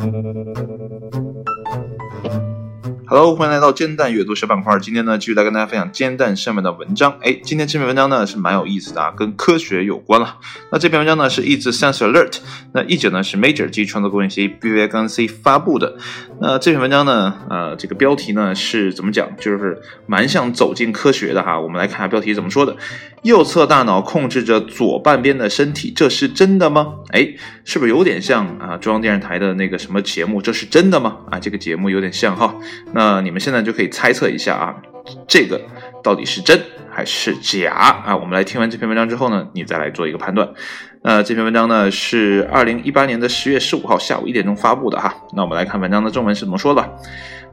[0.00, 0.14] Thank
[0.58, 0.69] you.
[3.10, 4.78] Hello，欢迎来到煎蛋阅读小板块。
[4.78, 7.18] 今天呢，继续来跟大家分享煎蛋上面的文章。
[7.22, 10.38] 哎，今天这篇文章呢是蛮有意思的啊，跟科学有关了。
[10.70, 12.38] 那这篇文章呢是译自 Science Alert，
[12.72, 15.96] 那译者呢是 Major 及创作工业协议 B V G C 发布的。
[16.40, 19.28] 那这篇文章呢，呃，这个标题呢是怎么讲？
[19.38, 21.58] 就是蛮像走进科学的哈。
[21.58, 22.76] 我们来看下标题怎么说的：
[23.22, 26.94] 右侧大脑控制着左半边的身体，这是真的吗？
[27.08, 27.28] 哎，
[27.64, 28.76] 是不是有点像啊？
[28.76, 30.40] 中央电视台的那个什么节目？
[30.40, 31.16] 这是真的吗？
[31.28, 32.54] 啊，这个节目有点像哈。
[32.92, 34.76] 那那你们现在就可以猜测一下啊，
[35.26, 35.58] 这个
[36.02, 37.72] 到底是真还是假
[38.04, 38.14] 啊？
[38.14, 40.46] 我们来听完这篇文章之后呢，你再来做一个判断。
[41.02, 45.14] 那这篇文章呢是二零一八年的十月十五号下午一点钟发布的哈。
[45.34, 46.96] 那我们来看文章的中文是怎么说的。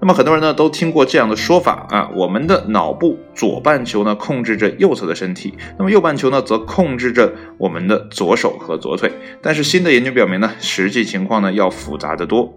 [0.02, 9.10] 那么很多人呢都听过这样的说法啊，我们的脑部左半球呢控制着右侧的身体，那么右半球呢则控制着我们的左手和左腿。
[9.42, 12.54] 但是新的研究表明呢，实际情况呢要复杂的多。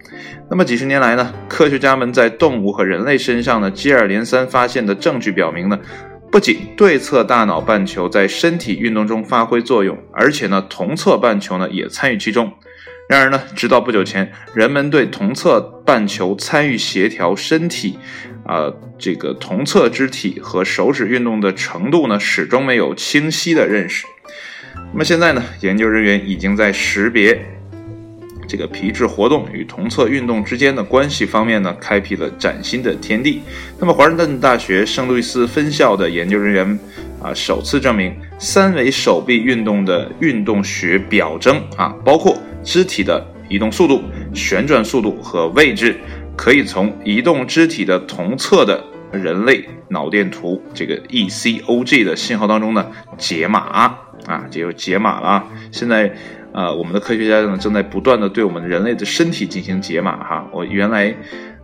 [0.50, 5.78] 那么几十年来呢，科学家们在动物和人类身上呢接二连三发现的证据表明呢。
[6.30, 12.52] 不仅对侧大脑半球在身体运动中发挥作用，而且呢，同侧半球呢也参与其中。
[13.08, 17.98] 然而呢，直到不久前，人们对同侧半球参与协调身体，
[18.46, 24.06] 啊，这个同侧肢体和手指运动的程度呢，始终没有清晰的认识。
[24.92, 27.44] 那么现在呢，研究人员已经在识别。
[28.50, 33.40] 这个皮质活动与同侧运动之间的关系方面呢，开辟了崭新的天地。
[33.78, 36.78] 那么，华盛顿大学圣路易斯分校的研究人员
[37.22, 44.02] 啊，首次证明三维手臂运动的运动学表征啊，包括肢体的移动速度、
[44.34, 45.96] 旋转速度和位置，
[46.36, 52.84] 可以从移动肢体的同侧的人类脑电图这个 ECOG 的信号当中呢
[53.16, 53.60] 解码
[54.26, 55.44] 啊，就解码了。
[55.70, 56.12] 现在。
[56.52, 60.48] 呃，我们的科学家呢正在不断的对我们人类的身体进行解码哈。
[60.52, 61.14] 我原来，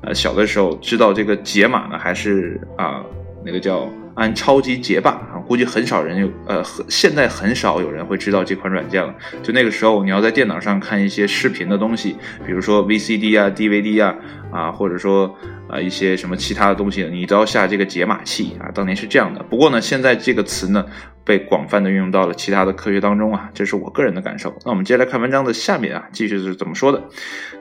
[0.03, 3.03] 呃，小的时候知道这个解码呢，还是啊，
[3.44, 9.15] 那个叫按超级解霸啊，估计很少人有，呃，现在很少有人会知道这款软件了。
[9.43, 12.16] 就那个时候，你要在电脑上看一些视频的东西，
[12.47, 14.15] 比如说 VCD 啊、DVD 啊，
[14.56, 15.37] 啊，或者说。
[15.69, 18.71] 啊，一些什么其他的东西，你都要下这个解码器啊。
[18.72, 20.87] 当年是这样的，不过呢，现在这个词呢
[21.25, 24.55] 被广泛的运用到了其他的科学当中啊，这是我个人的感受。
[24.65, 27.03] 那我们接下来看文章的下面啊，继续是怎么说的？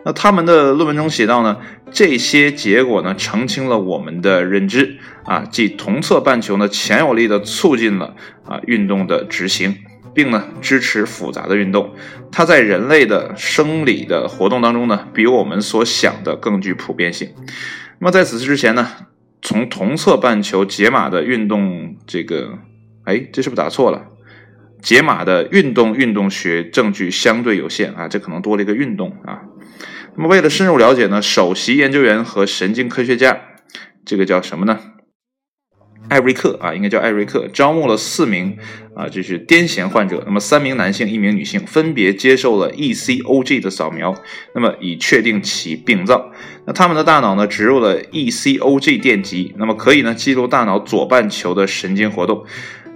[0.03, 1.57] 那他们的论文中写到呢，
[1.91, 9.75] 这些结果呢澄清了我们的认知啊，即同侧半球呢强有力的促进了啊运动的执行，
[10.15, 11.93] 并呢支持复杂的运动。
[12.31, 17.29] 它在人类的生理的活动当中呢，比我们所想的更具普遍性。
[17.99, 18.87] 那么在此之前呢，
[19.41, 22.57] 从同侧半球解码的运动这个，
[23.03, 24.07] 哎，这是不是打错了？
[24.81, 29.41] 解码的运动运动学证据相对有限啊，这可能多了一个运动啊。
[30.15, 33.39] 那么为了深入了解呢，首席研究员和神经科学家，
[34.05, 34.79] 这个叫什么呢？
[36.07, 38.56] 艾瑞克啊，应该叫艾瑞克，招募了四名
[38.95, 40.22] 啊，这是癫痫患者。
[40.25, 44.16] 那么三名男性，一名女性，分别接受了 ECOG 的扫描，
[44.53, 46.31] 那么以确定其病灶。
[46.66, 52.45] 那他们的大脑呢，植入了 ECOG 电极，那么可以呢记录大脑左半球的神经活动。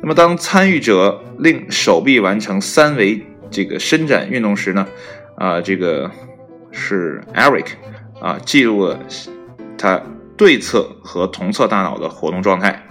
[0.01, 4.87] 那么当参与者令手臂完成三维这个伸展运动时呢，
[5.35, 6.09] 啊，这个
[6.71, 7.65] 是 Eric
[8.21, 8.99] 啊，记录了
[9.77, 10.01] 他
[10.39, 12.85] 对侧和同侧大脑的活动状态。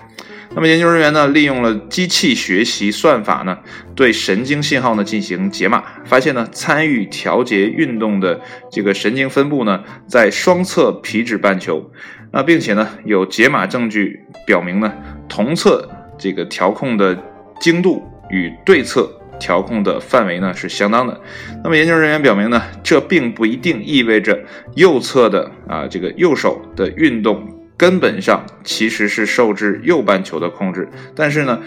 [0.55, 3.59] 那么研究人员呢，利用了机器学习算法呢，
[3.95, 11.91] 对神经信号呢进行解码，发现呢，参与调节运动的这个神经分布呢，在双侧皮质半球，
[12.33, 14.93] 那并且呢，有解码证据表明呢，
[15.29, 15.89] 同侧
[16.19, 17.17] 这个调控的
[17.61, 21.21] 精度与对侧调控的范围呢是相当的。
[21.63, 24.39] 那么研究人员表明呢，这并不一定意味着
[24.75, 27.55] 右侧的啊这个右手的运动。
[27.77, 31.61] 根本上其实是受制右半球的控制，但是呢，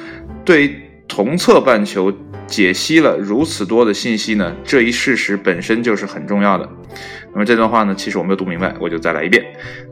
[0.44, 0.76] 对
[1.08, 2.14] 同侧半球
[2.46, 6.68] 解析了如此多的信息呢，这一事实本身就是很重要的。
[7.32, 9.42] 那么这段话呢，其实我没有读明白，我就再来一遍。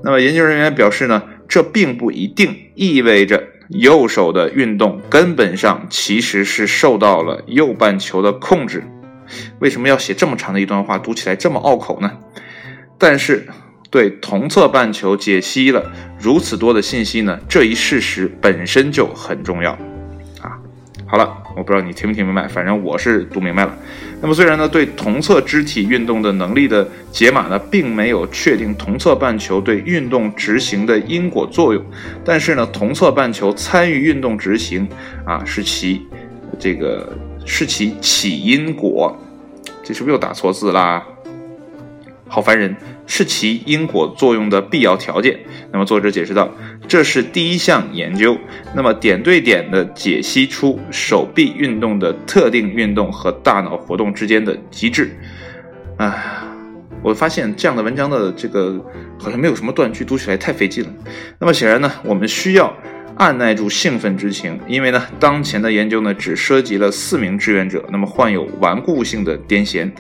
[0.03, 8.83] 那么研究人员表示呢，这并不一定意味着右手的运动根本上其实是受到了右半球的控制。
[9.59, 12.11] 为什么要写这么长的一段话，读起来这么拗口呢？
[12.97, 13.47] 但是。
[13.91, 17.39] 对同侧半球解析了如此多的信息呢？
[17.49, 19.71] 这一事实本身就很重要
[20.43, 20.61] 啊！
[21.07, 23.77] 好了，我不知道你听没听明白，反正我是读明白了。
[24.21, 31.83] 那么虽然呢，对同侧肢体运动的能力的解码呢，并没有确定同侧半球对运动执行的因果作用，
[32.23, 34.87] 但是呢，同侧半球参与运动执行
[35.25, 36.05] 啊，是其
[36.59, 37.11] 这个
[37.45, 39.17] 是其起因果。
[39.83, 41.03] 这是不是又打错字啦？
[42.29, 42.75] 好烦人，
[43.07, 45.37] 是其因果作用的必要条件。
[45.73, 46.49] 那么作者解释道，
[46.87, 48.37] 这是第一项研究，
[48.75, 55.17] 那么点对点的解析出手臂运动的特定运动和大脑活动之间的机制。
[55.97, 56.47] 啊，
[57.01, 58.79] 我发现这样的文章的这个
[59.17, 60.89] 好像没有什么断句，读起来太费劲了。
[61.39, 62.71] 那么显然呢，我们需要
[63.17, 69.91] 按耐住兴奋之情，因为呢，当前的研究呢只涉及了四名志愿者，那么患有顽固性的癫痫，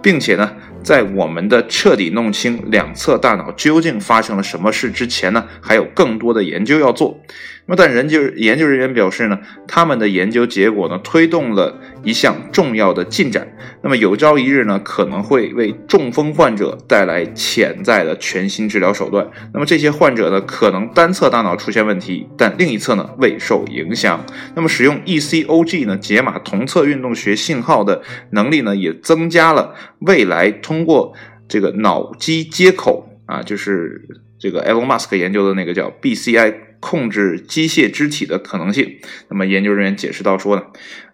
[0.00, 0.50] 并且呢。
[0.82, 7.20] 在我们的彻底弄清两侧大脑究竟发生了什么事之前呢，还有更多的研究要做。
[7.64, 9.38] 那么，但人就研究人员表示呢，
[9.68, 13.46] 他们的研究结果呢，推动了一项重要的进展。
[13.82, 19.24] 那么，有朝一日呢，可能会为中风患者带来潜在的全新治疗手段。
[19.54, 24.26] 那么，这些患者呢，可能单侧大脑出现问题，但另一侧呢未受影响。
[24.56, 31.14] 那么，使用 ECOG 呢解码同侧运动学信号的能力呢，也增加了未来通通过
[31.48, 34.08] 这个脑机接口啊，就是
[34.38, 36.54] 这个 Elon Musk 研究的那个叫 BCI。
[36.82, 38.98] 控制机械肢体的可能性。
[39.28, 40.64] 那么研究人员解释到说呢，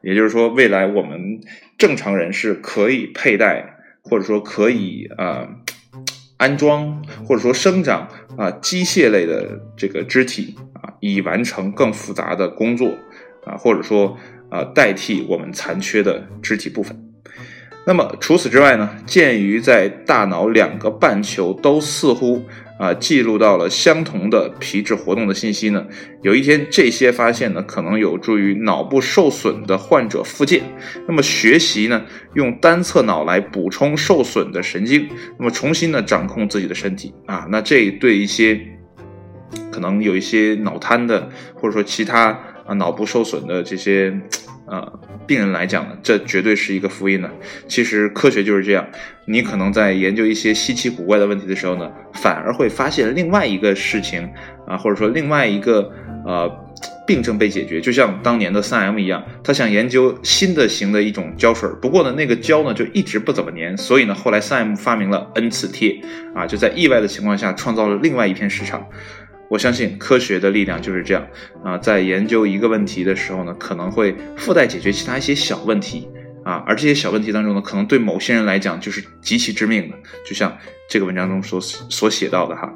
[0.03, 1.43] 也就是说，未来我们
[1.77, 5.47] 正常人是可以佩戴，或者说可以啊
[6.39, 8.09] 安装，或者说生长
[8.39, 12.97] 啊机械类的这个肢体啊，以完成更复杂的工作
[13.45, 14.17] 啊，或者说
[14.49, 17.08] 啊代替我们残缺的肢体部分。
[17.89, 18.91] 那么除此之外呢？
[19.07, 22.45] 鉴于在大脑两个半球都似乎
[22.79, 25.87] 啊记录到了相同的皮质活动的信息呢，
[26.21, 30.63] 有一天这些发现呢可能有助于脑部受损的患者复健。
[31.07, 32.05] 那么学习呢
[32.35, 35.09] 用单侧脑来补充受损的神经，
[35.39, 37.47] 那么重新呢掌控自己的身体啊。
[37.51, 38.61] 那这对一些
[39.73, 44.15] 可能有一些脑瘫的，或者说其他啊脑部受损的这些。
[44.71, 47.31] 呃，病人来讲呢，这绝对是一个福音呢。
[47.67, 48.87] 其实科学就是这样，
[49.27, 54.29] 你可能在研究一些稀奇古怪的问题的时候呢，反而会发现另外一个事情
[54.67, 55.91] 啊，或者说另外一个
[56.27, 56.51] 呃
[57.07, 57.81] 病症被解决。
[57.81, 65.99] 就像当年的三 M 一样，他想研究新的型的一种胶水，不过呢，那个胶呢就一直不怎么粘，所以呢，后来三 M 发明了 N 次贴
[66.35, 68.87] 啊，就在意外的情况下创造了另外一片市场。
[69.49, 71.27] 我相信科学的力量就是这样
[71.65, 76.07] 啊，在研究一个问题的时候呢，可能会附带解决其他一些小问题
[76.45, 79.97] 啊，而这些小问题当中呢，可能对某些人来讲就是极其致命的，
[80.27, 80.55] 就像
[80.89, 82.71] 这个文章中所所写到的哈。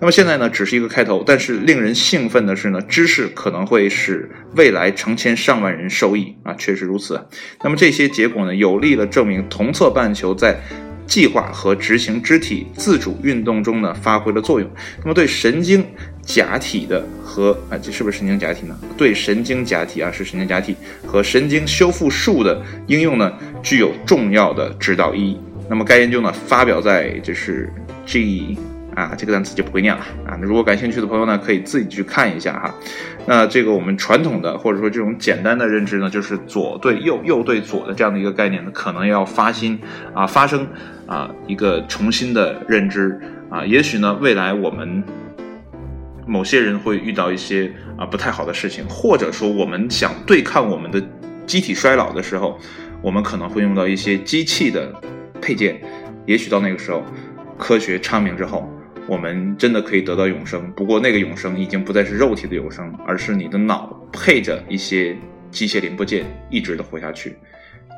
[0.00, 7.18] 那么现在呢，只是一个开头，但是令人兴奋的是呢，知识可能会使未来成千上万人受益啊，确实如此。
[7.62, 10.60] 那么这些结果呢，有力的证明同侧半球在。
[11.08, 14.70] 计划和执行肢体自主运动中呢发挥了作用，
[15.00, 15.82] 那么对神经
[16.28, 18.78] 假体的和啊这是不是神经假体呢？
[18.98, 20.76] 对神经假体啊是神经假体
[21.06, 23.32] 和神经修复术的应用呢
[23.62, 25.40] 具有重要的指导意义。
[25.70, 27.72] 那么该研究呢发表在就是
[28.04, 28.58] G。
[28.94, 30.34] 啊，这个单词就不会念了啊。
[30.40, 32.74] 那如果感兴趣的朋友呢，可以自己去看一下哈。
[33.26, 39.78] 那这个我们传统的或者说这种简单的认知呢，就是左对右，右对左的这样的一个概念呢，可能要发新
[40.12, 40.66] 啊，发生
[41.06, 43.16] 啊一个重新的认知
[43.48, 43.64] 啊。
[43.64, 45.00] 也许呢，未来我们
[46.28, 51.02] 某些人会遇到一些啊不太好的事情，或者说我们想对抗我们的
[51.46, 52.58] 机体衰老的时候，
[53.02, 54.92] 我们可能会用到一些机器的
[55.40, 55.80] 配件。
[56.26, 57.02] 也许到那个时候，
[57.56, 58.70] 科学昌明之后。
[59.08, 65.16] 我们真的可以得到永生，不过那个永生已经不再是肉体的永生，而是你的脑配着一些
[65.50, 67.34] 机械零部件一直的活下去，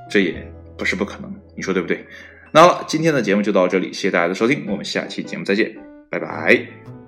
[0.09, 2.07] 这也不是不可能，你说对不对？
[2.53, 5.77] 那，今天的节目就到这里，谢谢大家的收听，我们下期节目再见，
[6.09, 7.00] 拜拜。